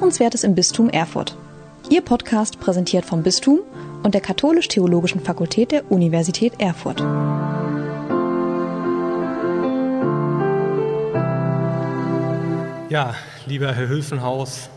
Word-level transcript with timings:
Hörenswertes 0.00 0.44
im 0.44 0.54
Bistum 0.54 0.88
Erfurt. 0.88 1.36
Ihr 1.90 2.00
Podcast 2.00 2.58
präsentiert 2.58 3.04
vom 3.04 3.22
Bistum 3.22 3.60
und 4.02 4.14
der 4.14 4.22
Katholisch-Theologischen 4.22 5.20
Fakultät 5.20 5.72
der 5.72 5.92
Universität 5.92 6.54
Erfurt. 6.58 7.00
Ja, 12.88 13.14
lieber 13.44 13.74
Herr 13.74 13.88
Hülfenhaus, 13.88 14.70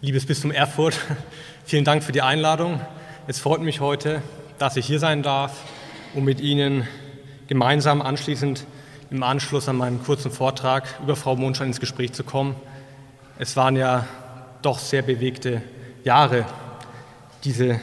liebes 0.00 0.26
Bistum 0.26 0.50
Erfurt, 0.50 0.98
vielen 1.64 1.84
Dank 1.84 2.02
für 2.02 2.10
die 2.10 2.22
Einladung. 2.22 2.80
Es 3.28 3.38
freut 3.38 3.60
mich 3.60 3.78
heute, 3.78 4.20
dass 4.58 4.76
ich 4.76 4.84
hier 4.84 4.98
sein 4.98 5.22
darf, 5.22 5.62
um 6.12 6.24
mit 6.24 6.40
Ihnen 6.40 6.88
gemeinsam 7.46 8.02
anschließend 8.02 8.66
im 9.12 9.22
Anschluss 9.22 9.68
an 9.68 9.76
meinen 9.76 10.02
kurzen 10.02 10.32
Vortrag 10.32 10.98
über 11.04 11.14
Frau 11.14 11.36
Mondschein 11.36 11.68
ins 11.68 11.78
Gespräch 11.78 12.12
zu 12.12 12.24
kommen. 12.24 12.56
Es 13.38 13.56
waren 13.56 13.76
ja 13.76 14.06
doch 14.64 14.78
sehr 14.78 15.02
bewegte 15.02 15.62
Jahre, 16.04 16.46
diese 17.44 17.80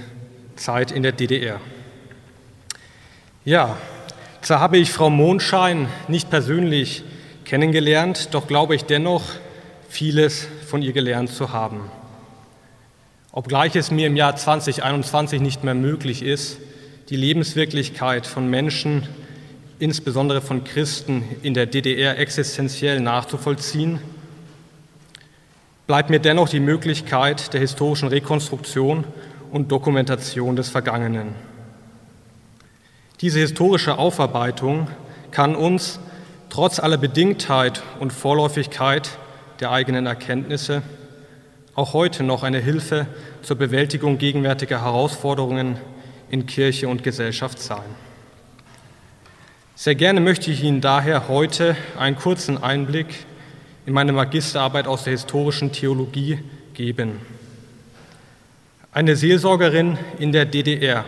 Zeit 0.55 0.91
in 0.91 1.03
der 1.03 1.11
DDR. 1.11 1.59
Ja, 3.45 3.77
zwar 4.41 4.59
habe 4.59 4.77
ich 4.77 4.91
Frau 4.91 5.09
Mondschein 5.09 5.87
nicht 6.07 6.29
persönlich 6.29 7.03
kennengelernt, 7.45 8.29
doch 8.31 8.47
glaube 8.47 8.75
ich 8.75 8.85
dennoch, 8.85 9.23
vieles 9.89 10.47
von 10.67 10.81
ihr 10.81 10.93
gelernt 10.93 11.29
zu 11.29 11.51
haben. 11.51 11.89
Obgleich 13.31 13.75
es 13.75 13.91
mir 13.91 14.07
im 14.07 14.15
Jahr 14.15 14.35
2021 14.35 15.41
nicht 15.41 15.63
mehr 15.63 15.73
möglich 15.73 16.21
ist, 16.21 16.57
die 17.09 17.15
Lebenswirklichkeit 17.15 18.25
von 18.25 18.49
Menschen, 18.49 19.07
insbesondere 19.79 20.41
von 20.41 20.63
Christen 20.63 21.23
in 21.41 21.53
der 21.53 21.65
DDR 21.65 22.17
existenziell 22.19 22.99
nachzuvollziehen, 22.99 23.99
bleibt 25.87 26.09
mir 26.09 26.19
dennoch 26.19 26.49
die 26.49 26.59
Möglichkeit 26.59 27.53
der 27.53 27.59
historischen 27.59 28.07
Rekonstruktion 28.09 29.03
und 29.51 29.71
Dokumentation 29.71 30.55
des 30.55 30.69
Vergangenen. 30.69 31.35
Diese 33.19 33.39
historische 33.39 33.97
Aufarbeitung 33.97 34.87
kann 35.31 35.55
uns 35.55 35.99
trotz 36.49 36.79
aller 36.79 36.97
Bedingtheit 36.97 37.83
und 37.99 38.11
Vorläufigkeit 38.11 39.09
der 39.59 39.71
eigenen 39.71 40.05
Erkenntnisse 40.05 40.81
auch 41.75 41.93
heute 41.93 42.23
noch 42.23 42.43
eine 42.43 42.59
Hilfe 42.59 43.07
zur 43.41 43.57
Bewältigung 43.57 44.17
gegenwärtiger 44.17 44.81
Herausforderungen 44.81 45.77
in 46.29 46.45
Kirche 46.45 46.87
und 46.87 47.03
Gesellschaft 47.03 47.59
sein. 47.59 47.95
Sehr 49.75 49.95
gerne 49.95 50.19
möchte 50.19 50.51
ich 50.51 50.63
Ihnen 50.63 50.81
daher 50.81 51.27
heute 51.27 51.75
einen 51.97 52.17
kurzen 52.17 52.61
Einblick 52.61 53.25
in 53.85 53.93
meine 53.93 54.11
Magisterarbeit 54.11 54.87
aus 54.87 55.03
der 55.05 55.11
historischen 55.11 55.71
Theologie 55.71 56.39
geben. 56.73 57.19
Eine 58.91 59.15
Seelsorgerin 59.15 59.97
in 60.19 60.31
der 60.31 60.45
DDR, 60.45 61.05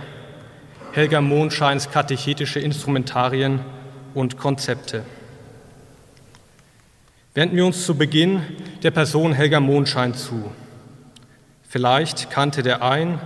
Helga 0.93 1.21
Mondscheins 1.21 1.91
katechetische 1.91 2.59
Instrumentarien 2.59 3.59
und 4.13 4.37
Konzepte. 4.37 5.03
Wenden 7.33 7.55
wir 7.55 7.65
uns 7.65 7.85
zu 7.85 7.95
Beginn 7.95 8.41
der 8.83 8.91
Person 8.91 9.33
Helga 9.33 9.59
Mondschein 9.59 10.13
zu. 10.13 10.51
Vielleicht 11.67 12.29
kannte 12.29 12.63
der 12.63 12.83
ein 12.83 13.19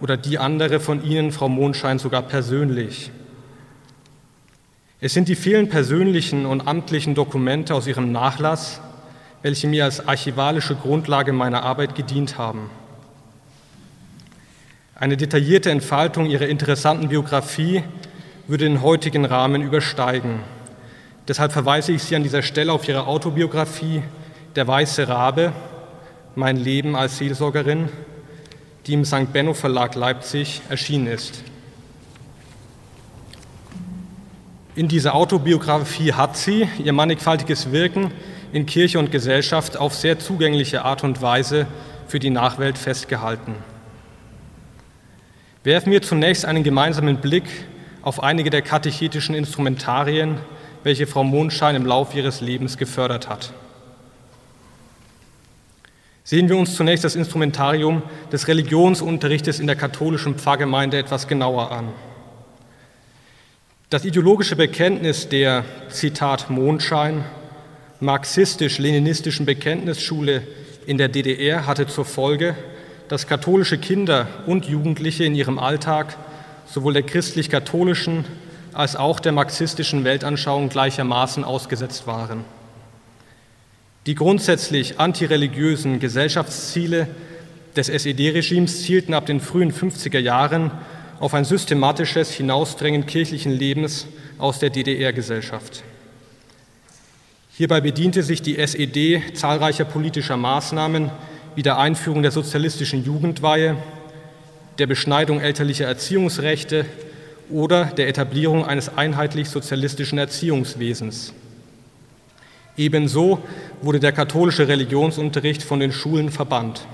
oder 0.00 0.16
die 0.16 0.38
andere 0.38 0.80
von 0.80 1.04
Ihnen 1.04 1.30
Frau 1.30 1.48
Mondschein 1.48 1.98
sogar 1.98 2.22
persönlich. 2.22 3.10
Es 5.02 5.14
sind 5.14 5.28
die 5.28 5.34
vielen 5.34 5.68
persönlichen 5.68 6.46
und 6.46 6.66
amtlichen 6.66 7.14
Dokumente 7.14 7.74
aus 7.74 7.86
ihrem 7.86 8.12
Nachlass, 8.12 8.80
welche 9.42 9.66
mir 9.66 9.84
als 9.84 10.06
archivalische 10.06 10.74
Grundlage 10.74 11.32
meiner 11.32 11.62
Arbeit 11.62 11.94
gedient 11.94 12.38
haben. 12.38 12.70
Eine 14.94 15.16
detaillierte 15.16 15.70
Entfaltung 15.70 16.26
ihrer 16.26 16.46
interessanten 16.46 17.08
Biografie 17.08 17.82
würde 18.46 18.64
den 18.64 18.82
heutigen 18.82 19.24
Rahmen 19.24 19.62
übersteigen. 19.62 20.40
Deshalb 21.26 21.52
verweise 21.52 21.92
ich 21.92 22.02
Sie 22.02 22.16
an 22.16 22.22
dieser 22.22 22.42
Stelle 22.42 22.72
auf 22.72 22.86
Ihre 22.86 23.06
Autobiografie 23.06 24.02
Der 24.56 24.66
Weiße 24.66 25.08
Rabe, 25.08 25.52
mein 26.34 26.56
Leben 26.56 26.96
als 26.96 27.18
Seelsorgerin, 27.18 27.88
die 28.86 28.94
im 28.94 29.04
St. 29.04 29.32
Benno 29.32 29.54
Verlag 29.54 29.94
Leipzig 29.94 30.60
erschienen 30.68 31.06
ist. 31.06 31.44
In 34.74 34.88
dieser 34.88 35.14
Autobiografie 35.14 36.12
hat 36.12 36.36
sie 36.36 36.68
ihr 36.82 36.92
mannigfaltiges 36.92 37.72
Wirken 37.72 38.12
in 38.52 38.66
Kirche 38.66 38.98
und 38.98 39.12
Gesellschaft 39.12 39.76
auf 39.76 39.94
sehr 39.94 40.18
zugängliche 40.18 40.84
Art 40.84 41.04
und 41.04 41.22
Weise 41.22 41.66
für 42.06 42.18
die 42.18 42.30
Nachwelt 42.30 42.78
festgehalten. 42.78 43.54
Werfen 45.62 45.92
wir 45.92 46.02
zunächst 46.02 46.44
einen 46.44 46.64
gemeinsamen 46.64 47.18
Blick 47.18 47.44
auf 48.02 48.22
einige 48.22 48.50
der 48.50 48.62
katechetischen 48.62 49.34
Instrumentarien, 49.34 50.38
welche 50.82 51.06
Frau 51.06 51.22
Mondschein 51.22 51.76
im 51.76 51.86
Laufe 51.86 52.16
ihres 52.16 52.40
Lebens 52.40 52.78
gefördert 52.78 53.28
hat. 53.28 53.52
Sehen 56.24 56.48
wir 56.48 56.56
uns 56.56 56.76
zunächst 56.76 57.04
das 57.04 57.16
Instrumentarium 57.16 58.02
des 58.32 58.48
Religionsunterrichtes 58.48 59.60
in 59.60 59.66
der 59.66 59.76
katholischen 59.76 60.36
Pfarrgemeinde 60.36 60.98
etwas 60.98 61.26
genauer 61.28 61.72
an. 61.72 61.88
Das 63.90 64.04
ideologische 64.04 64.54
Bekenntnis 64.54 65.28
der, 65.28 65.64
Zitat, 65.88 66.48
Mondschein, 66.48 67.24
marxistisch-leninistischen 68.00 69.46
Bekenntnisschule 69.46 70.42
in 70.86 70.98
der 70.98 71.08
DDR 71.08 71.66
hatte 71.66 71.86
zur 71.86 72.04
Folge, 72.04 72.56
dass 73.08 73.26
katholische 73.26 73.78
Kinder 73.78 74.26
und 74.46 74.66
Jugendliche 74.66 75.24
in 75.24 75.34
ihrem 75.34 75.58
Alltag 75.58 76.16
sowohl 76.66 76.94
der 76.94 77.02
christlich-katholischen 77.02 78.24
als 78.72 78.96
auch 78.96 79.20
der 79.20 79.32
marxistischen 79.32 80.04
Weltanschauung 80.04 80.68
gleichermaßen 80.68 81.44
ausgesetzt 81.44 82.06
waren. 82.06 82.44
Die 84.06 84.14
grundsätzlich 84.14 84.98
antireligiösen 84.98 86.00
Gesellschaftsziele 86.00 87.08
des 87.76 87.88
SED-Regimes 87.88 88.82
zielten 88.82 89.12
ab 89.12 89.26
den 89.26 89.40
frühen 89.40 89.72
50er 89.72 90.18
Jahren 90.18 90.70
auf 91.18 91.34
ein 91.34 91.44
systematisches 91.44 92.32
Hinausdrängen 92.32 93.06
kirchlichen 93.06 93.52
Lebens 93.52 94.06
aus 94.38 94.58
der 94.58 94.70
DDR-Gesellschaft. 94.70 95.82
Hierbei 97.60 97.82
bediente 97.82 98.22
sich 98.22 98.40
die 98.40 98.56
SED 98.56 99.20
zahlreicher 99.34 99.84
politischer 99.84 100.38
Maßnahmen 100.38 101.10
wie 101.56 101.62
der 101.62 101.78
Einführung 101.78 102.22
der 102.22 102.30
sozialistischen 102.30 103.04
Jugendweihe, 103.04 103.76
der 104.78 104.86
Beschneidung 104.86 105.42
elterlicher 105.42 105.84
Erziehungsrechte 105.84 106.86
oder 107.50 107.84
der 107.84 108.08
Etablierung 108.08 108.64
eines 108.64 108.96
einheitlich 108.96 109.50
sozialistischen 109.50 110.16
Erziehungswesens. 110.16 111.34
Ebenso 112.78 113.40
wurde 113.82 114.00
der 114.00 114.12
katholische 114.12 114.66
Religionsunterricht 114.66 115.62
von 115.62 115.80
den 115.80 115.92
Schulen 115.92 116.30
verbannt. 116.30 116.86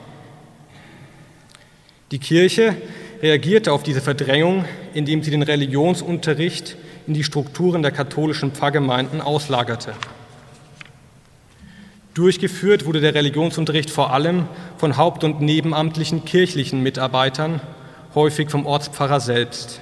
Die 2.11 2.19
Kirche 2.19 2.75
reagierte 3.23 3.73
auf 3.73 3.85
diese 3.85 4.01
Verdrängung, 4.01 4.65
indem 4.95 5.23
sie 5.23 5.31
den 5.31 5.43
Religionsunterricht 5.43 6.77
in 7.07 7.15
die 7.15 7.23
Strukturen 7.23 7.83
der 7.83 7.93
katholischen 7.93 8.51
Pfarrgemeinden 8.51 9.21
auslagerte. 9.21 9.93
Durchgeführt 12.17 12.87
wurde 12.87 13.03
der 13.03 13.15
Religionsunterricht 13.15 13.91
vor 13.91 14.11
allem 14.11 14.49
von 14.79 14.97
haupt- 14.97 15.23
und 15.23 15.43
nebenamtlichen 15.43 16.25
kirchlichen 16.25 16.83
Mitarbeitern, 16.83 17.61
häufig 18.15 18.49
vom 18.49 18.65
Ortspfarrer 18.65 19.21
selbst. 19.21 19.81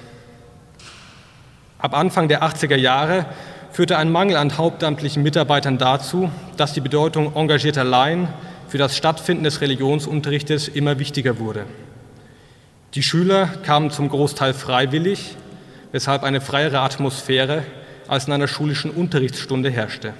Ab 1.79 1.97
Anfang 1.97 2.27
der 2.27 2.43
80er 2.43 2.75
Jahre 2.75 3.25
führte 3.71 3.97
ein 3.97 4.11
Mangel 4.11 4.35
an 4.35 4.57
hauptamtlichen 4.57 5.23
Mitarbeitern 5.23 5.77
dazu, 5.77 6.29
dass 6.57 6.73
die 6.73 6.81
Bedeutung 6.81 7.33
engagierter 7.37 7.85
Laien 7.85 8.27
für 8.67 8.79
das 8.79 8.97
Stattfinden 8.97 9.45
des 9.45 9.61
Religionsunterrichtes 9.61 10.67
immer 10.67 10.99
wichtiger 10.99 11.39
wurde. 11.39 11.63
Die 12.95 13.03
Schüler 13.03 13.47
kamen 13.63 13.91
zum 13.91 14.09
Großteil 14.09 14.53
freiwillig, 14.53 15.37
weshalb 15.93 16.23
eine 16.23 16.41
freiere 16.41 16.81
Atmosphäre 16.81 17.63
als 18.09 18.27
in 18.27 18.33
einer 18.33 18.49
schulischen 18.49 18.91
Unterrichtsstunde 18.91 19.69
herrschte. 19.69 20.13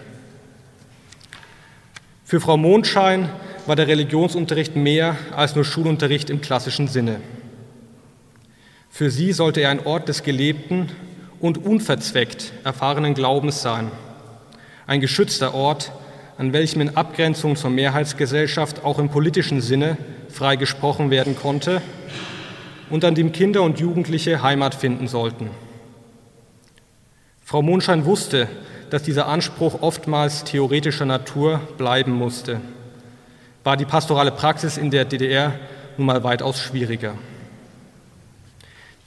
Für 2.28 2.42
Frau 2.42 2.58
Mondschein 2.58 3.30
war 3.68 3.76
der 3.76 3.88
Religionsunterricht 3.88 4.76
mehr 4.76 5.16
als 5.36 5.54
nur 5.54 5.64
Schulunterricht 5.64 6.32
im 6.32 6.42
klassischen 6.42 6.88
Sinne. 6.88 7.22
Für 8.90 9.12
sie 9.12 9.32
sollte 9.32 9.62
er 9.62 9.70
ein 9.70 9.86
Ort 9.86 10.10
des 10.10 10.24
gelebten 10.24 10.90
und 11.40 11.64
unverzweckt 11.64 12.52
erfahrenen 12.64 13.14
Glaubens 13.14 13.62
sein, 13.62 13.92
ein 14.88 15.02
geschützter 15.02 15.54
Ort, 15.54 15.92
an 16.40 16.52
welchem 16.52 16.82
in 16.82 16.98
Abgrenzung 16.98 17.56
zur 17.56 17.70
Mehrheitsgesellschaft 17.70 18.84
auch 18.84 18.98
im 18.98 19.10
politischen 19.10 19.62
Sinne 19.62 19.96
frei 20.28 20.56
gesprochen 20.56 21.12
werden 21.12 21.36
konnte 21.36 21.80
und 22.90 23.06
an 23.06 23.14
dem 23.14 23.34
Kinder 23.34 23.62
und 23.62 23.80
Jugendliche 23.80 24.42
Heimat 24.42 24.74
finden 24.74 25.08
sollten. 25.08 25.52
Frau 27.44 27.62
Mondschein 27.62 28.06
wusste, 28.06 28.48
dass 28.90 29.04
dieser 29.04 29.28
Anspruch 29.28 29.82
oftmals 29.82 30.44
theoretischer 30.44 31.06
Natur 31.06 31.60
bleiben 31.78 32.12
musste. 32.12 32.62
war 33.64 33.78
die 33.78 33.86
pastorale 33.86 34.32
Praxis 34.32 34.78
in 34.78 34.92
der 34.92 35.06
DDR 35.06 35.54
nun 35.98 36.06
mal 36.06 36.24
weitaus 36.24 36.62
schwieriger. 36.62 37.16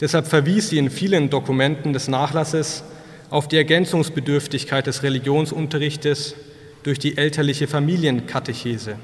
Deshalb 0.01 0.27
verwies 0.27 0.71
sie 0.71 0.79
in 0.79 0.91
vielen 0.91 1.31
Dokumenten 1.31 1.93
des 1.93 2.09
Nachlasses 2.09 2.83
auf 3.31 3.47
die 3.49 3.57
Ergänzungsbedürftigkeit 3.57 4.87
des 4.87 5.03
Religionsunterrichtes 5.03 6.35
durch 6.83 6.99
die 6.99 7.17
elterliche 7.17 7.67
Familienkatechese. 7.67 8.97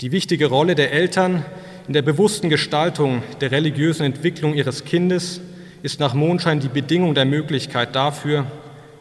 Die 0.00 0.12
wichtige 0.12 0.46
Rolle 0.46 0.74
der 0.74 0.92
Eltern 0.92 1.44
in 1.86 1.92
der 1.92 2.02
bewussten 2.02 2.50
Gestaltung 2.50 3.22
der 3.40 3.50
religiösen 3.50 4.04
Entwicklung 4.04 4.54
ihres 4.54 4.84
Kindes 4.84 5.40
ist 5.82 6.00
nach 6.00 6.14
Mondschein 6.14 6.60
die 6.60 6.68
Bedingung 6.68 7.14
der 7.14 7.24
Möglichkeit 7.24 7.94
dafür, 7.94 8.46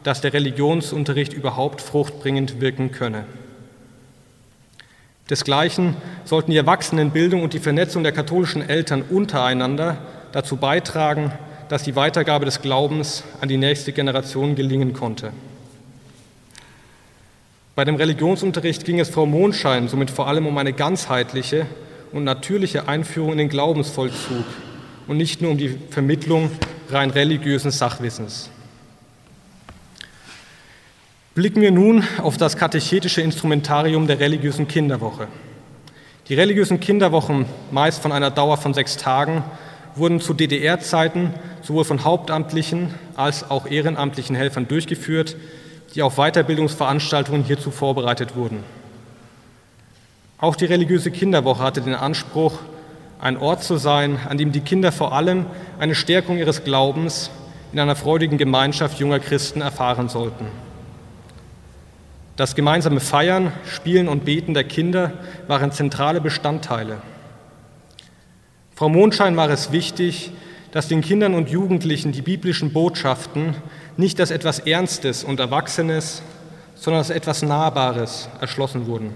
dass 0.06 0.22
der 0.22 0.34
Religionsunterricht 0.34 1.34
überhaupt 1.34 1.82
fruchtbringend 1.82 2.62
wirken 2.62 2.92
könne. 2.92 3.26
Desgleichen 5.32 5.96
sollten 6.26 6.52
die 6.52 6.58
Erwachsenenbildung 6.58 7.42
und 7.42 7.56
die 7.56 7.60
Vernetzung 7.60 8.04
der 8.04 8.12
katholischen 8.12 8.62
Eltern 8.62 9.02
untereinander 9.02 9.98
dazu 10.32 10.58
beitragen, 10.58 11.32
dass 11.70 11.82
die 11.82 11.96
Weitergabe 11.96 12.46
des 12.46 12.62
Glaubens 12.62 13.24
an 13.42 13.50
die 13.50 13.58
nächste 13.58 13.94
Generation 13.94 14.54
gelingen 14.54 14.94
konnte. 14.94 15.32
Bei 17.74 17.84
dem 17.84 17.96
Religionsunterricht 17.96 18.86
ging 18.86 19.00
es 19.00 19.10
Frau 19.10 19.26
Mondschein 19.26 19.88
somit 19.88 20.12
vor 20.12 20.28
allem 20.28 20.46
um 20.46 20.56
eine 20.60 20.74
ganzheitliche 20.74 21.66
und 22.12 22.26
natürliche 22.26 22.88
Einführung 22.88 23.32
in 23.32 23.40
den 23.40 23.50
Glaubensvollzug 23.50 24.46
und 25.08 25.18
nicht 25.18 25.42
nur 25.42 25.50
um 25.50 25.58
die 25.58 25.80
Vermittlung 25.90 26.52
rein 26.92 27.10
religiösen 27.10 27.72
Sachwissens. 27.72 28.52
Blicken 31.36 31.62
wir 31.62 31.72
nun 31.72 32.02
auf 32.24 32.38
das 32.38 32.56
katechetische 32.56 33.20
Instrumentarium 33.20 34.08
der 34.08 34.22
religiösen 34.22 34.70
Kinderwoche. 34.70 35.28
Die 36.30 36.34
religiösen 36.34 36.80
Kinderwochen, 36.80 37.46
meist 37.72 38.02
von 38.02 38.14
einer 38.14 38.32
Dauer 38.32 38.56
von 38.56 38.74
sechs 38.74 38.96
Tagen, 38.96 39.44
wurden 39.96 40.22
zu 40.22 40.34
DDR-Zeiten 40.34 41.34
sowohl 41.62 41.84
von 41.84 42.06
hauptamtlichen 42.06 42.94
als 43.18 43.52
auch 43.52 43.68
ehrenamtlichen 43.70 44.34
Helfern 44.34 44.70
durchgeführt, 44.70 45.36
die 45.94 46.04
auf 46.04 46.16
Weiterbildungsveranstaltungen 46.16 47.44
hierzu 47.44 47.70
vorbereitet 47.70 48.38
wurden. 48.38 48.64
Auch 50.38 50.56
die 50.56 50.64
religiöse 50.64 51.12
Kinderwoche 51.12 51.64
hatte 51.64 51.82
den 51.82 51.96
Anspruch, 51.96 52.60
ein 53.20 53.36
Ort 53.36 53.62
zu 53.62 53.76
sein, 53.76 54.20
an 54.30 54.38
dem 54.38 54.54
die 54.54 54.62
Kinder 54.62 54.94
vor 54.94 55.12
allem 55.12 55.48
eine 55.80 55.96
Stärkung 55.96 56.38
ihres 56.38 56.64
Glaubens 56.64 57.30
in 57.74 57.80
einer 57.80 57.98
freudigen 57.98 58.38
Gemeinschaft 58.38 59.00
junger 59.00 59.20
Christen 59.20 59.60
erfahren 59.60 60.08
sollten. 60.08 60.46
Das 62.36 62.56
gemeinsame 62.56 63.00
Feiern, 63.00 63.54
Spielen 63.66 64.10
und 64.10 64.26
Beten 64.26 64.54
der 64.54 64.66
Kinder 64.66 65.14
waren 65.48 65.72
zentrale 65.72 66.20
Bestandteile. 66.20 66.98
Frau 68.76 68.90
Mondschein 68.90 69.38
war 69.38 69.50
es 69.50 69.72
wichtig, 69.72 70.32
dass 70.72 70.90
den 70.90 71.00
Kindern 71.00 71.34
und 71.34 71.50
Jugendlichen 71.50 72.12
die 72.12 72.22
biblischen 72.22 72.74
Botschaften 72.74 73.56
nicht 73.96 74.20
als 74.20 74.32
etwas 74.32 74.60
Ernstes 74.60 75.24
und 75.24 75.40
Erwachsenes, 75.40 76.22
sondern 76.76 77.00
als 77.00 77.10
etwas 77.10 77.42
Nahbares 77.42 78.28
erschlossen 78.42 78.86
wurden. 78.86 79.14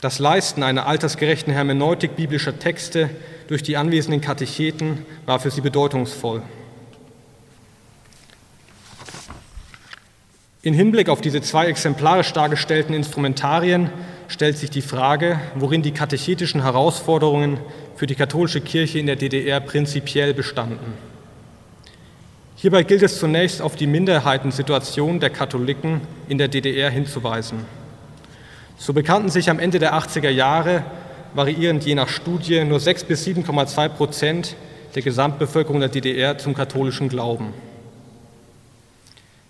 Das 0.00 0.18
Leisten 0.18 0.64
einer 0.64 0.86
altersgerechten 0.88 1.52
Hermeneutik 1.52 2.16
biblischer 2.16 2.58
Texte 2.58 3.10
durch 3.46 3.62
die 3.62 3.76
anwesenden 3.76 4.20
Katecheten 4.20 5.06
war 5.26 5.38
für 5.38 5.52
sie 5.52 5.60
bedeutungsvoll. 5.60 6.42
In 10.64 10.74
Hinblick 10.74 11.08
auf 11.08 11.20
diese 11.20 11.40
zwei 11.40 11.66
exemplarisch 11.66 12.32
dargestellten 12.32 12.94
Instrumentarien 12.94 13.90
stellt 14.28 14.56
sich 14.56 14.70
die 14.70 14.80
Frage, 14.80 15.40
worin 15.56 15.82
die 15.82 15.90
katechetischen 15.90 16.62
Herausforderungen 16.62 17.58
für 17.96 18.06
die 18.06 18.14
katholische 18.14 18.60
Kirche 18.60 19.00
in 19.00 19.06
der 19.06 19.16
DDR 19.16 19.58
prinzipiell 19.58 20.34
bestanden. 20.34 20.94
Hierbei 22.54 22.84
gilt 22.84 23.02
es 23.02 23.18
zunächst 23.18 23.60
auf 23.60 23.74
die 23.74 23.88
Minderheitensituation 23.88 25.18
der 25.18 25.30
Katholiken 25.30 26.00
in 26.28 26.38
der 26.38 26.46
DDR 26.46 26.90
hinzuweisen. 26.90 27.64
So 28.78 28.92
bekannten 28.92 29.30
sich 29.30 29.50
am 29.50 29.58
Ende 29.58 29.80
der 29.80 29.94
80er 29.94 30.30
Jahre, 30.30 30.84
variierend 31.34 31.84
je 31.84 31.96
nach 31.96 32.08
Studie, 32.08 32.62
nur 32.62 32.78
6 32.78 33.02
bis 33.02 33.26
7,2 33.26 33.88
Prozent 33.88 34.54
der 34.94 35.02
Gesamtbevölkerung 35.02 35.80
der 35.80 35.88
DDR 35.88 36.38
zum 36.38 36.54
katholischen 36.54 37.08
Glauben. 37.08 37.52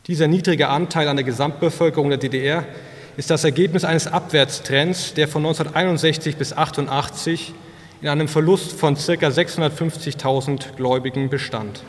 Dieser 0.09 0.27
niedrige 0.27 0.69
Anteil 0.69 1.07
an 1.07 1.17
der 1.17 1.25
Gesamtbevölkerung 1.25 2.09
der 2.09 2.19
DDR 2.19 2.65
ist 3.17 3.31
das 3.31 3.45
Ergebnis 3.45 3.85
eines 3.85 4.09
Abwärtstrends, 4.09 5.15
der 5.15 5.29
von 5.29 5.43
1961 5.43 6.37
bis 6.37 6.53
1988 6.53 7.55
in 8.01 8.09
einem 8.09 8.27
Verlust 8.27 8.73
von 8.73 8.97
ca. 8.97 9.01
650.000 9.01 10.75
Gläubigen 10.77 11.31
bestand. 11.31 11.85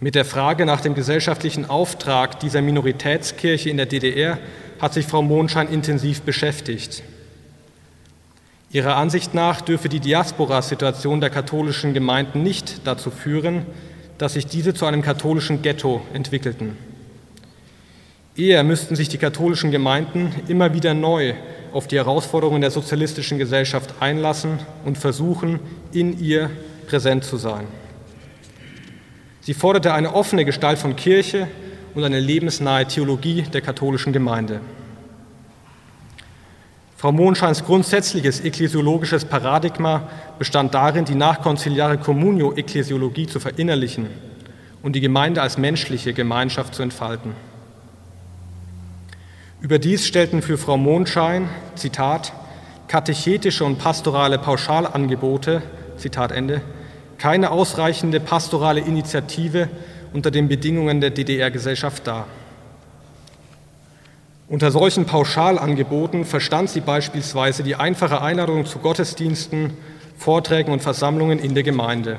Mit 0.00 0.14
der 0.14 0.24
Frage 0.24 0.64
nach 0.64 0.80
dem 0.80 0.94
gesellschaftlichen 0.94 1.68
Auftrag 1.68 2.40
dieser 2.40 2.62
Minoritätskirche 2.62 3.68
in 3.68 3.76
der 3.76 3.86
DDR 3.86 4.38
hat 4.80 4.94
sich 4.94 5.06
Frau 5.06 5.20
Mondschein 5.20 5.68
intensiv 5.68 6.22
beschäftigt. 6.22 7.02
Ihrer 8.70 8.96
Ansicht 8.96 9.34
nach 9.34 9.60
dürfe 9.60 9.88
die 9.88 10.00
Diaspora-Situation 10.00 11.20
der 11.20 11.30
katholischen 11.30 11.94
Gemeinden 11.94 12.42
nicht 12.42 12.86
dazu 12.86 13.10
führen, 13.10 13.66
dass 14.18 14.34
sich 14.34 14.46
diese 14.46 14.74
zu 14.74 14.84
einem 14.86 15.02
katholischen 15.02 15.62
Ghetto 15.62 16.02
entwickelten. 16.12 16.76
Eher 18.36 18.62
müssten 18.62 18.94
sich 18.94 19.08
die 19.08 19.18
katholischen 19.18 19.70
Gemeinden 19.70 20.32
immer 20.46 20.74
wieder 20.74 20.94
neu 20.94 21.34
auf 21.72 21.88
die 21.88 21.96
Herausforderungen 21.96 22.60
der 22.60 22.70
sozialistischen 22.70 23.38
Gesellschaft 23.38 23.94
einlassen 24.00 24.58
und 24.84 24.98
versuchen, 24.98 25.60
in 25.92 26.18
ihr 26.20 26.50
präsent 26.86 27.24
zu 27.24 27.36
sein. 27.36 27.66
Sie 29.40 29.54
forderte 29.54 29.92
eine 29.92 30.14
offene 30.14 30.44
Gestalt 30.44 30.78
von 30.78 30.94
Kirche 30.94 31.48
und 31.94 32.04
eine 32.04 32.20
lebensnahe 32.20 32.86
Theologie 32.86 33.42
der 33.42 33.60
katholischen 33.60 34.12
Gemeinde. 34.12 34.60
Frau 36.98 37.12
Mondscheins 37.12 37.64
grundsätzliches 37.64 38.40
ekklesiologisches 38.40 39.24
Paradigma 39.24 40.08
bestand 40.36 40.74
darin, 40.74 41.04
die 41.04 41.14
nachkonziliare 41.14 41.96
Communio-Ekklesiologie 41.96 43.28
zu 43.28 43.38
verinnerlichen 43.38 44.08
und 44.82 44.96
die 44.96 45.00
Gemeinde 45.00 45.40
als 45.40 45.58
menschliche 45.58 46.12
Gemeinschaft 46.12 46.74
zu 46.74 46.82
entfalten. 46.82 47.34
Überdies 49.60 50.08
stellten 50.08 50.42
für 50.42 50.58
Frau 50.58 50.76
Mondschein, 50.76 51.48
Zitat, 51.76 52.32
katechetische 52.88 53.64
und 53.64 53.78
pastorale 53.78 54.40
Pauschalangebote, 54.40 55.62
Zitat 55.98 56.32
Ende, 56.32 56.62
keine 57.16 57.52
ausreichende 57.52 58.18
pastorale 58.18 58.80
Initiative 58.80 59.68
unter 60.12 60.32
den 60.32 60.48
Bedingungen 60.48 61.00
der 61.00 61.10
DDR-Gesellschaft 61.10 62.08
dar. 62.08 62.26
Unter 64.48 64.70
solchen 64.70 65.04
Pauschalangeboten 65.04 66.24
verstand 66.24 66.70
sie 66.70 66.80
beispielsweise 66.80 67.62
die 67.62 67.76
einfache 67.76 68.22
Einladung 68.22 68.64
zu 68.64 68.78
Gottesdiensten, 68.78 69.74
Vorträgen 70.16 70.72
und 70.72 70.80
Versammlungen 70.80 71.38
in 71.38 71.54
der 71.54 71.62
Gemeinde. 71.62 72.16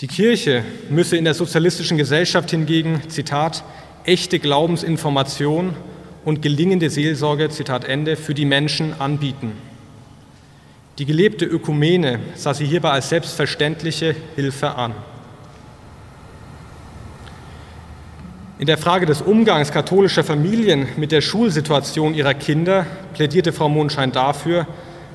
Die 0.00 0.06
Kirche 0.06 0.64
müsse 0.88 1.16
in 1.16 1.24
der 1.24 1.34
sozialistischen 1.34 1.98
Gesellschaft 1.98 2.50
hingegen, 2.50 3.02
Zitat, 3.08 3.64
echte 4.04 4.38
Glaubensinformation 4.38 5.74
und 6.24 6.42
gelingende 6.42 6.90
Seelsorge, 6.90 7.48
Zitat 7.48 7.84
Ende, 7.84 8.14
für 8.14 8.34
die 8.34 8.44
Menschen 8.44 9.00
anbieten. 9.00 9.52
Die 10.98 11.06
gelebte 11.06 11.44
Ökumene 11.44 12.20
sah 12.36 12.54
sie 12.54 12.66
hierbei 12.66 12.90
als 12.90 13.08
selbstverständliche 13.08 14.14
Hilfe 14.36 14.76
an. 14.76 14.94
In 18.64 18.66
der 18.66 18.78
Frage 18.78 19.04
des 19.04 19.20
Umgangs 19.20 19.72
katholischer 19.72 20.24
Familien 20.24 20.88
mit 20.96 21.12
der 21.12 21.20
Schulsituation 21.20 22.14
ihrer 22.14 22.32
Kinder 22.32 22.86
plädierte 23.12 23.52
Frau 23.52 23.68
Mondschein 23.68 24.10
dafür, 24.10 24.66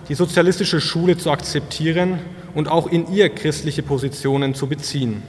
die 0.07 0.13
sozialistische 0.13 0.79
Schule 0.79 1.17
zu 1.17 1.31
akzeptieren 1.31 2.19
und 2.53 2.67
auch 2.67 2.85
in 2.85 3.11
ihr 3.11 3.29
christliche 3.29 3.81
Positionen 3.81 4.53
zu 4.53 4.67
beziehen. 4.67 5.23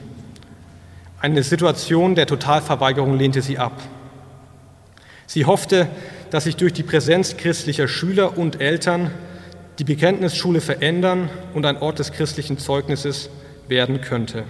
Eine 1.19 1.41
Situation 1.41 2.13
der 2.13 2.27
Totalverweigerung 2.27 3.17
lehnte 3.17 3.41
sie 3.41 3.57
ab. 3.57 3.81
Sie 5.25 5.45
hoffte, 5.45 5.87
dass 6.29 6.43
sich 6.43 6.57
durch 6.57 6.73
die 6.73 6.83
Präsenz 6.83 7.37
christlicher 7.37 7.87
Schüler 7.87 8.37
und 8.37 8.61
Eltern 8.61 9.09
die 9.79 9.83
Bekenntnisschule 9.83 10.61
verändern 10.61 11.27
und 11.55 11.65
ein 11.65 11.77
Ort 11.77 11.97
des 11.97 12.11
christlichen 12.11 12.59
Zeugnisses 12.59 13.31
werden 13.67 13.99
könnte. 14.01 14.43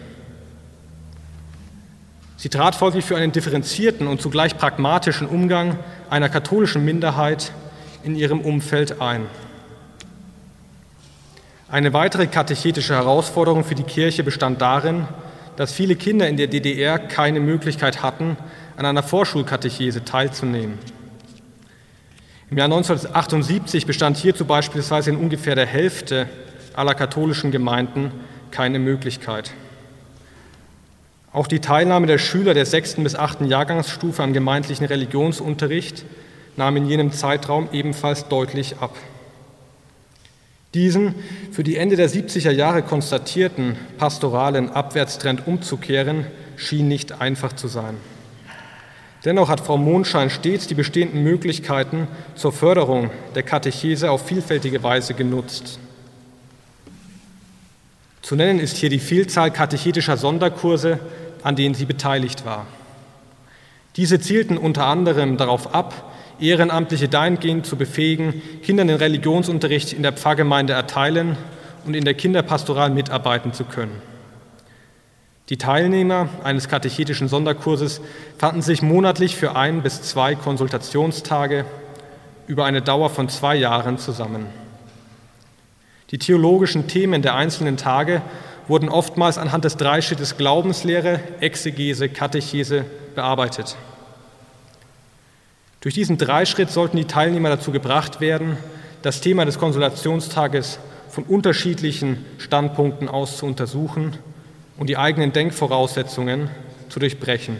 Sie 2.41 2.49
trat 2.49 2.73
folglich 2.73 3.05
für 3.05 3.15
einen 3.15 3.31
differenzierten 3.31 4.07
und 4.07 4.19
zugleich 4.19 4.57
pragmatischen 4.57 5.27
Umgang 5.27 5.77
einer 6.09 6.27
katholischen 6.27 6.83
Minderheit 6.83 7.51
in 8.01 8.15
ihrem 8.15 8.41
Umfeld 8.41 8.99
ein. 8.99 9.27
Eine 11.69 11.93
weitere 11.93 12.25
katechetische 12.25 12.95
Herausforderung 12.95 13.63
für 13.63 13.75
die 13.75 13.83
Kirche 13.83 14.23
bestand 14.23 14.59
darin, 14.59 15.07
dass 15.55 15.71
viele 15.71 15.95
Kinder 15.95 16.27
in 16.27 16.35
der 16.35 16.47
DDR 16.47 16.97
keine 16.97 17.39
Möglichkeit 17.39 18.01
hatten, 18.01 18.37
an 18.75 18.87
einer 18.87 19.03
Vorschulkatechese 19.03 20.03
teilzunehmen. 20.03 20.79
Im 22.49 22.57
Jahr 22.57 22.65
1978 22.65 23.85
bestand 23.85 24.17
hierzu 24.17 24.45
beispielsweise 24.45 25.11
in 25.11 25.17
ungefähr 25.17 25.53
der 25.53 25.67
Hälfte 25.67 26.27
aller 26.73 26.95
katholischen 26.95 27.51
Gemeinden 27.51 28.11
keine 28.49 28.79
Möglichkeit. 28.79 29.51
Auch 31.33 31.47
die 31.47 31.59
Teilnahme 31.59 32.07
der 32.07 32.17
Schüler 32.17 32.53
der 32.53 32.65
sechsten 32.65 33.03
bis 33.03 33.15
achten 33.15 33.45
Jahrgangsstufe 33.45 34.21
am 34.21 34.33
gemeindlichen 34.33 34.85
Religionsunterricht 34.85 36.03
nahm 36.57 36.75
in 36.75 36.85
jenem 36.85 37.11
Zeitraum 37.13 37.69
ebenfalls 37.71 38.27
deutlich 38.27 38.77
ab. 38.79 38.95
Diesen 40.73 41.15
für 41.51 41.63
die 41.63 41.77
Ende 41.77 41.95
der 41.95 42.09
70er 42.09 42.51
Jahre 42.51 42.81
konstatierten 42.81 43.77
pastoralen 43.97 44.69
Abwärtstrend 44.71 45.47
umzukehren, 45.47 46.25
schien 46.57 46.87
nicht 46.87 47.21
einfach 47.21 47.53
zu 47.53 47.67
sein. 47.67 47.95
Dennoch 49.23 49.49
hat 49.49 49.61
Frau 49.61 49.77
Mondschein 49.77 50.29
stets 50.29 50.67
die 50.67 50.73
bestehenden 50.73 51.23
Möglichkeiten 51.23 52.07
zur 52.35 52.51
Förderung 52.51 53.11
der 53.35 53.43
Katechese 53.43 54.11
auf 54.11 54.25
vielfältige 54.25 54.81
Weise 54.83 55.13
genutzt. 55.13 55.79
Zu 58.21 58.35
nennen 58.35 58.59
ist 58.59 58.77
hier 58.77 58.89
die 58.89 58.99
Vielzahl 58.99 59.51
katechetischer 59.51 60.17
Sonderkurse, 60.17 60.99
an 61.43 61.55
denen 61.55 61.75
sie 61.75 61.85
beteiligt 61.85 62.45
war. 62.45 62.65
Diese 63.95 64.19
zielten 64.19 64.57
unter 64.57 64.85
anderem 64.85 65.37
darauf 65.37 65.73
ab, 65.73 66.11
Ehrenamtliche 66.39 67.07
dahingehend 67.07 67.65
zu 67.65 67.75
befähigen, 67.75 68.41
Kindern 68.63 68.87
den 68.87 68.97
Religionsunterricht 68.97 69.93
in 69.93 70.01
der 70.01 70.13
Pfarrgemeinde 70.13 70.73
erteilen 70.73 71.37
und 71.85 71.93
in 71.93 72.05
der 72.05 72.13
Kinderpastoral 72.13 72.89
mitarbeiten 72.89 73.53
zu 73.53 73.63
können. 73.63 74.01
Die 75.49 75.57
Teilnehmer 75.57 76.29
eines 76.43 76.69
katechetischen 76.69 77.27
Sonderkurses 77.27 78.01
fanden 78.37 78.61
sich 78.61 78.81
monatlich 78.81 79.35
für 79.35 79.55
ein 79.55 79.81
bis 79.83 80.01
zwei 80.01 80.35
Konsultationstage 80.35 81.65
über 82.47 82.65
eine 82.65 82.81
Dauer 82.81 83.09
von 83.09 83.27
zwei 83.27 83.55
Jahren 83.55 83.97
zusammen. 83.97 84.45
Die 86.11 86.17
theologischen 86.17 86.87
Themen 86.87 87.21
der 87.21 87.35
einzelnen 87.35 87.77
Tage 87.77 88.21
wurden 88.71 88.87
oftmals 88.87 89.37
anhand 89.37 89.65
des 89.65 89.75
Dreischrittes 89.75 90.37
Glaubenslehre, 90.37 91.19
Exegese, 91.41 92.07
Katechese 92.07 92.85
bearbeitet. 93.15 93.75
Durch 95.81 95.93
diesen 95.93 96.17
Dreischritt 96.17 96.71
sollten 96.71 96.95
die 96.95 97.03
Teilnehmer 97.03 97.49
dazu 97.49 97.73
gebracht 97.73 98.21
werden, 98.21 98.55
das 99.01 99.19
Thema 99.19 99.43
des 99.43 99.59
Konsolationstages 99.59 100.79
von 101.09 101.25
unterschiedlichen 101.25 102.25
Standpunkten 102.37 103.09
aus 103.09 103.35
zu 103.35 103.45
untersuchen 103.45 104.15
und 104.77 104.87
die 104.87 104.95
eigenen 104.95 105.33
Denkvoraussetzungen 105.33 106.49
zu 106.87 106.99
durchbrechen. 106.99 107.59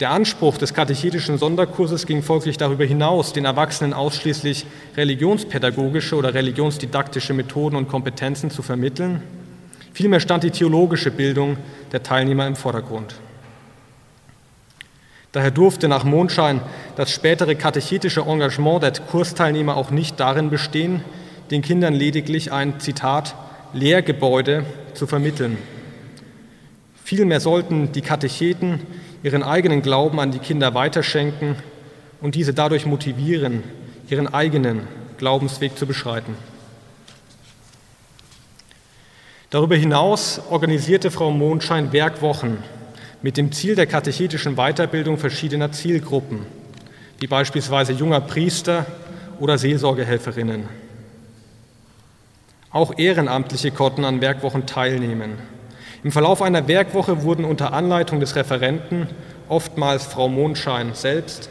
Der 0.00 0.10
Anspruch 0.10 0.58
des 0.58 0.74
katechetischen 0.74 1.38
Sonderkurses 1.38 2.06
ging 2.06 2.22
folglich 2.22 2.56
darüber 2.56 2.84
hinaus, 2.84 3.32
den 3.32 3.44
Erwachsenen 3.44 3.92
ausschließlich 3.92 4.64
religionspädagogische 4.96 6.14
oder 6.14 6.34
religionsdidaktische 6.34 7.34
Methoden 7.34 7.74
und 7.74 7.88
Kompetenzen 7.88 8.52
zu 8.52 8.62
vermitteln. 8.62 9.22
Vielmehr 9.92 10.20
stand 10.20 10.44
die 10.44 10.52
theologische 10.52 11.10
Bildung 11.10 11.56
der 11.90 12.04
Teilnehmer 12.04 12.46
im 12.46 12.54
Vordergrund. 12.54 13.16
Daher 15.32 15.50
durfte 15.50 15.88
nach 15.88 16.04
Mondschein 16.04 16.60
das 16.94 17.10
spätere 17.10 17.56
katechetische 17.56 18.20
Engagement 18.20 18.84
der 18.84 18.92
Kursteilnehmer 18.92 19.76
auch 19.76 19.90
nicht 19.90 20.20
darin 20.20 20.48
bestehen, 20.48 21.02
den 21.50 21.60
Kindern 21.60 21.92
lediglich 21.92 22.52
ein 22.52 22.78
Zitat 22.78 23.34
Lehrgebäude 23.72 24.64
zu 24.94 25.08
vermitteln. 25.08 25.58
Vielmehr 27.02 27.40
sollten 27.40 27.90
die 27.90 28.02
Katecheten 28.02 28.80
ihren 29.22 29.42
eigenen 29.42 29.82
Glauben 29.82 30.20
an 30.20 30.30
die 30.30 30.38
Kinder 30.38 30.74
weiterschenken 30.74 31.56
und 32.20 32.34
diese 32.34 32.54
dadurch 32.54 32.86
motivieren, 32.86 33.62
ihren 34.08 34.32
eigenen 34.32 34.86
Glaubensweg 35.18 35.76
zu 35.76 35.86
beschreiten. 35.86 36.34
Darüber 39.50 39.76
hinaus 39.76 40.40
organisierte 40.50 41.10
Frau 41.10 41.30
Mondschein 41.30 41.92
Werkwochen 41.92 42.58
mit 43.22 43.36
dem 43.36 43.50
Ziel 43.50 43.74
der 43.74 43.86
katechetischen 43.86 44.56
Weiterbildung 44.56 45.18
verschiedener 45.18 45.72
Zielgruppen, 45.72 46.46
wie 47.18 47.26
beispielsweise 47.26 47.92
junger 47.92 48.20
Priester 48.20 48.86
oder 49.40 49.58
Seelsorgehelferinnen. 49.58 50.68
Auch 52.70 52.98
Ehrenamtliche 52.98 53.70
konnten 53.70 54.04
an 54.04 54.20
Werkwochen 54.20 54.66
teilnehmen. 54.66 55.38
Im 56.04 56.12
Verlauf 56.12 56.42
einer 56.42 56.68
Werkwoche 56.68 57.22
wurden 57.22 57.44
unter 57.44 57.72
Anleitung 57.72 58.20
des 58.20 58.36
Referenten, 58.36 59.08
oftmals 59.48 60.04
Frau 60.04 60.28
Mondschein 60.28 60.94
selbst, 60.94 61.50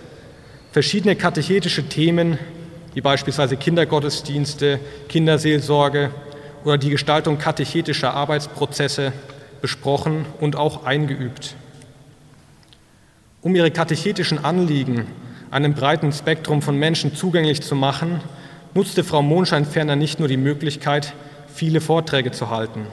verschiedene 0.71 1.15
katechetische 1.15 1.89
Themen, 1.89 2.39
wie 2.93 3.01
beispielsweise 3.01 3.57
Kindergottesdienste, 3.57 4.79
Kinderseelsorge 5.09 6.11
oder 6.63 6.77
die 6.77 6.89
Gestaltung 6.89 7.37
katechetischer 7.37 8.13
Arbeitsprozesse 8.13 9.11
besprochen 9.61 10.25
und 10.39 10.55
auch 10.55 10.85
eingeübt. 10.85 11.55
Um 13.41 13.55
ihre 13.55 13.71
katechetischen 13.71 14.43
Anliegen 14.43 15.07
einem 15.51 15.73
breiten 15.73 16.11
Spektrum 16.11 16.61
von 16.61 16.77
Menschen 16.77 17.15
zugänglich 17.15 17.61
zu 17.61 17.75
machen, 17.75 18.21
nutzte 18.73 19.03
Frau 19.03 19.21
Mondschein 19.21 19.65
ferner 19.65 19.95
nicht 19.95 20.19
nur 20.19 20.27
die 20.27 20.37
Möglichkeit, 20.37 21.13
viele 21.53 21.81
Vorträge 21.81 22.31
zu 22.31 22.49
halten. 22.49 22.87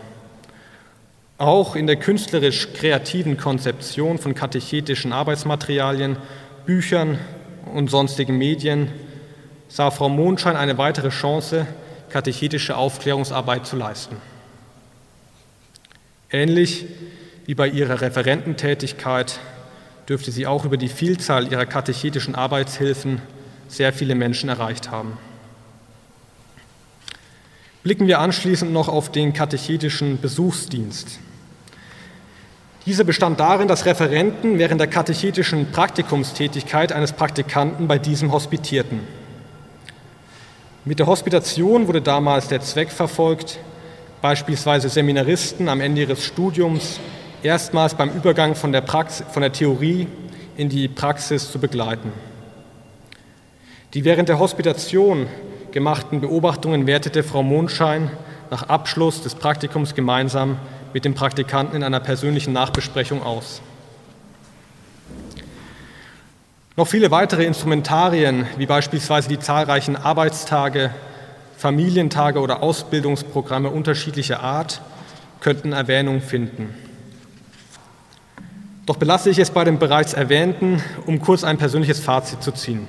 Auch 1.45 1.77
in 1.77 1.87
der 1.87 1.97
künstlerisch-kreativen 1.97 3.37
Konzeption 3.37 4.17
von 4.17 4.35
katechetischen 4.35 5.13
Arbeitsmaterialien, 5.13 6.17
Büchern 6.65 7.19
und 7.71 7.91
sonstigen 7.91 8.39
Medien 8.39 8.91
sah 9.69 9.91
Frau 9.91 10.09
Mondschein 10.09 10.57
eine 10.57 10.79
weitere 10.79 11.11
Chance, 11.11 11.67
katechetische 12.09 12.79
Aufklärungsarbeit 12.79 13.67
zu 13.67 13.77
leisten. 13.77 14.17
Ähnlich 16.31 16.87
wie 17.45 17.55
bei 17.55 17.69
ihrer 17.69 18.01
Referententätigkeit 18.01 19.39
dürfte 20.09 20.31
sie 20.31 20.47
auch 20.47 20.65
über 20.65 20.79
die 20.79 20.89
Vielzahl 20.89 21.53
ihrer 21.53 21.67
katechetischen 21.67 22.35
Arbeitshilfen 22.35 23.21
sehr 23.69 23.93
viele 23.93 24.15
Menschen 24.15 24.49
erreicht 24.49 24.91
haben. 24.91 25.19
Blicken 27.83 28.07
wir 28.07 28.21
anschließend 28.21 28.73
noch 28.73 28.89
auf 28.89 29.13
den 29.13 29.35
katechetischen 29.35 30.19
Besuchsdienst. 30.23 31.19
Dieser 32.87 33.05
bestand 33.05 33.41
darin, 33.41 33.67
dass 33.67 33.87
Referenten 33.87 34.59
während 34.59 34.79
der 34.79 34.89
katechetischen 34.89 35.73
Praktikumstätigkeit 35.73 36.93
eines 36.93 37.13
Praktikanten 37.13 37.89
bei 37.89 37.99
diesem 37.99 38.31
hospitierten. 38.31 39.01
Mit 40.85 40.99
der 40.99 41.07
Hospitation 41.07 41.87
wurde 41.87 42.03
damals 42.03 42.49
der 42.49 42.61
Zweck 42.61 42.91
verfolgt, 42.91 43.59
beispielsweise 44.21 44.91
Seminaristen 44.91 45.71
am 45.71 45.81
Ende 45.81 46.03
ihres 46.03 46.23
Studiums 46.23 47.01
erstmals 47.43 47.95
beim 47.95 48.11
Übergang 48.11 48.55
von 48.55 48.71
der, 48.71 48.83
Praxis, 48.83 49.25
von 49.31 49.41
der 49.41 49.53
Theorie 49.53 50.07
in 50.59 50.69
die 50.69 50.89
Praxis 50.89 51.51
zu 51.51 51.59
begleiten. 51.59 52.13
Die 53.95 54.05
während 54.05 54.29
der 54.29 54.39
Hospitation 54.39 55.27
gemachten 55.73 56.21
Beobachtungen 56.21 56.87
wertete 56.87 57.23
Frau 57.23 57.43
Mondschein 57.43 58.11
nach 58.51 58.65
Abschluss 58.65 59.23
des 59.23 59.35
Praktikums 59.35 59.95
gemeinsam 59.95 60.59
mit 60.95 61.05
dem 61.05 61.13
Praktikanten 61.13 61.77
in 61.77 61.83
einer 61.83 62.01
persönlichen 62.01 62.55
Nachbesprechung 62.55 63.23
aus. 63.23 63.61
Noch 66.77 66.89
viele 66.89 67.11
weitere 67.11 67.45
Instrumentarien, 67.45 68.47
wie 68.57 68.67
beispielsweise 68.67 69.29
die 69.29 69.39
zahlreichen 69.39 69.97
Arbeitstage, 69.97 70.93
Familientage 71.57 72.41
oder 72.41 72.63
Ausbildungsprogramme 72.63 73.71
unterschiedlicher 73.71 74.41
Art 74.41 74.81
könnten 75.41 75.73
Erwähnung 75.73 76.21
finden. 76.21 76.75
Doch 78.87 78.97
belasse 78.97 79.31
ich 79.31 79.39
es 79.39 79.51
bei 79.51 79.65
dem 79.65 79.79
bereits 79.79 80.15
Erwähnten, 80.15 80.83
um 81.07 81.21
kurz 81.21 81.43
ein 81.43 81.59
persönliches 81.59 82.01
Fazit 82.01 82.43
zu 82.43 82.53
ziehen. 82.53 82.87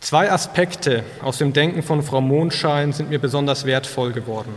Zwei 0.00 0.30
Aspekte 0.30 1.04
aus 1.22 1.38
dem 1.38 1.54
Denken 1.54 1.82
von 1.82 2.02
Frau 2.02 2.20
Mondschein 2.20 2.92
sind 2.92 3.08
mir 3.08 3.18
besonders 3.18 3.64
wertvoll 3.64 4.12
geworden. 4.12 4.52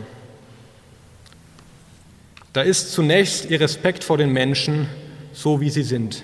Da 2.58 2.64
ist 2.64 2.92
zunächst 2.92 3.52
ihr 3.52 3.60
Respekt 3.60 4.04
vor 4.04 4.18
den 4.18 4.34
Menschen, 4.34 4.88
so 5.32 5.62
wie 5.62 5.70
sie 5.70 5.84
sind. 5.84 6.24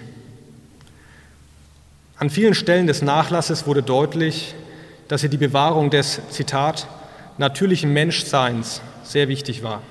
An 2.18 2.32
vielen 2.32 2.56
Stellen 2.56 2.88
des 2.88 3.04
Nachlasses 3.04 3.68
wurde 3.68 3.84
deutlich, 3.84 4.56
dass 5.08 5.22
ihr 5.22 5.30
die 5.30 5.38
Bewahrung 5.38 5.92
des, 5.92 6.20
Zitat, 6.32 6.88
natürlichen 7.38 7.94
Menschseins 7.94 8.82
sehr 9.04 9.28
wichtig 9.28 9.62
war. 9.62 9.84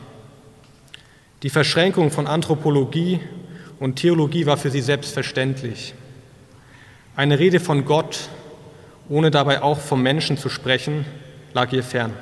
Die 1.45 1.49
Verschränkung 1.49 2.11
von 2.11 2.27
Anthropologie 2.27 3.21
und 3.79 3.95
Theologie 3.95 4.45
war 4.45 4.57
für 4.57 4.73
sie 4.73 4.83
selbstverständlich. 4.83 5.95
Eine 7.15 7.39
Rede 7.39 7.61
von 7.61 7.85
Gott, 7.85 8.19
ohne 9.09 9.31
dabei 9.31 9.63
auch 9.63 9.79
vom 9.79 10.03
Menschen 10.03 10.37
zu 10.37 10.49
sprechen, 10.49 11.05
lag 11.55 11.73
ihr 11.73 11.85
fern. 11.85 12.15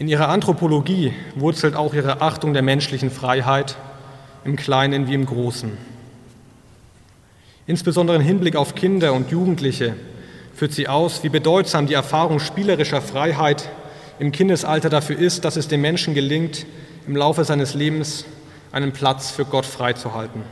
In 0.00 0.08
ihrer 0.08 0.30
Anthropologie 0.30 1.12
wurzelt 1.34 1.76
auch 1.76 1.92
ihre 1.92 2.22
Achtung 2.22 2.54
der 2.54 2.62
menschlichen 2.62 3.10
Freiheit 3.10 3.76
im 4.44 4.56
Kleinen 4.56 5.08
wie 5.08 5.12
im 5.12 5.26
Großen. 5.26 5.76
Insbesondere 7.66 8.16
im 8.16 8.22
Hinblick 8.22 8.56
auf 8.56 8.74
Kinder 8.74 9.12
und 9.12 9.30
Jugendliche 9.30 9.94
führt 10.54 10.72
sie 10.72 10.88
aus, 10.88 11.22
wie 11.22 11.28
bedeutsam 11.28 11.86
die 11.86 11.92
Erfahrung 11.92 12.40
spielerischer 12.40 13.02
Freiheit 13.02 13.68
im 14.18 14.32
Kindesalter 14.32 14.88
dafür 14.88 15.18
ist, 15.18 15.44
dass 15.44 15.56
es 15.56 15.68
dem 15.68 15.82
Menschen 15.82 16.14
gelingt, 16.14 16.64
im 17.06 17.14
Laufe 17.14 17.44
seines 17.44 17.74
Lebens 17.74 18.24
einen 18.72 18.92
Platz 18.92 19.30
für 19.30 19.44
Gott 19.44 19.66
freizuhalten. 19.66 20.44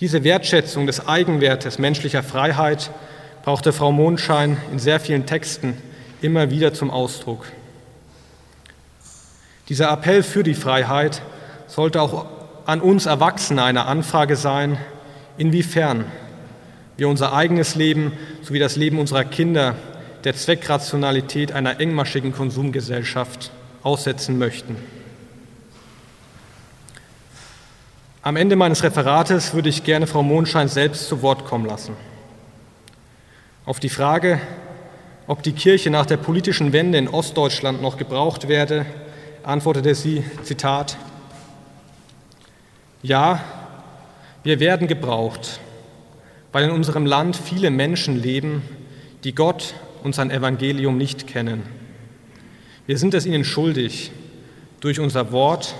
Diese 0.00 0.22
Wertschätzung 0.22 0.86
des 0.86 1.08
Eigenwertes 1.08 1.78
menschlicher 1.78 2.22
Freiheit 2.22 2.90
brauchte 3.42 3.72
Frau 3.72 3.90
Mondschein 3.90 4.58
in 4.70 4.78
sehr 4.78 5.00
vielen 5.00 5.24
Texten 5.24 5.78
immer 6.22 6.50
wieder 6.50 6.72
zum 6.74 6.90
Ausdruck. 6.90 7.46
Dieser 9.68 9.90
Appell 9.90 10.22
für 10.22 10.42
die 10.42 10.54
Freiheit 10.54 11.22
sollte 11.66 12.02
auch 12.02 12.26
an 12.66 12.80
uns 12.80 13.06
Erwachsene 13.06 13.62
eine 13.62 13.86
Anfrage 13.86 14.36
sein, 14.36 14.78
inwiefern 15.38 16.04
wir 16.96 17.08
unser 17.08 17.32
eigenes 17.32 17.76
Leben 17.76 18.12
sowie 18.42 18.58
das 18.58 18.76
Leben 18.76 18.98
unserer 18.98 19.24
Kinder 19.24 19.74
der 20.24 20.34
Zweckrationalität 20.34 21.52
einer 21.52 21.80
engmaschigen 21.80 22.32
Konsumgesellschaft 22.32 23.50
aussetzen 23.82 24.38
möchten. 24.38 24.76
Am 28.22 28.36
Ende 28.36 28.54
meines 28.54 28.82
Referates 28.82 29.54
würde 29.54 29.70
ich 29.70 29.82
gerne 29.82 30.06
Frau 30.06 30.22
Mondschein 30.22 30.68
selbst 30.68 31.08
zu 31.08 31.22
Wort 31.22 31.46
kommen 31.46 31.64
lassen. 31.64 31.96
Auf 33.64 33.80
die 33.80 33.88
Frage, 33.88 34.40
ob 35.30 35.44
die 35.44 35.52
Kirche 35.52 35.90
nach 35.90 36.06
der 36.06 36.16
politischen 36.16 36.72
Wende 36.72 36.98
in 36.98 37.06
Ostdeutschland 37.06 37.80
noch 37.80 37.96
gebraucht 37.96 38.48
werde, 38.48 38.84
antwortete 39.44 39.94
sie, 39.94 40.24
Zitat, 40.42 40.96
Ja, 43.00 43.40
wir 44.42 44.58
werden 44.58 44.88
gebraucht, 44.88 45.60
weil 46.50 46.64
in 46.64 46.72
unserem 46.72 47.06
Land 47.06 47.36
viele 47.36 47.70
Menschen 47.70 48.20
leben, 48.20 48.62
die 49.22 49.32
Gott 49.32 49.74
und 50.02 50.16
sein 50.16 50.32
Evangelium 50.32 50.98
nicht 50.98 51.28
kennen. 51.28 51.62
Wir 52.88 52.98
sind 52.98 53.14
es 53.14 53.24
ihnen 53.24 53.44
schuldig, 53.44 54.10
durch 54.80 54.98
unser 54.98 55.30
Wort 55.30 55.76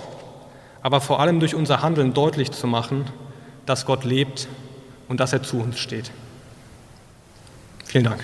aber 0.81 1.01
vor 1.01 1.19
allem 1.19 1.41
durch 1.41 1.55
unser 1.55 1.81
Handeln 1.81 2.13
deutlich 2.13 2.51
zu 2.51 2.67
machen, 2.67 3.03
dass 3.65 3.85
Gott 3.85 4.05
lebt 4.05 4.47
und 5.09 5.19
dass 5.19 5.33
er 5.33 5.43
zu 5.43 5.59
uns 5.59 5.77
steht. 5.77 6.09
Vielen 7.83 8.05
Dank. 8.05 8.23